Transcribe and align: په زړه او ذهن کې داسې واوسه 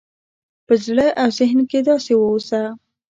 په 0.65 0.73
زړه 0.85 1.07
او 1.21 1.29
ذهن 1.39 1.59
کې 1.69 1.79
داسې 1.89 2.13
واوسه 2.17 2.61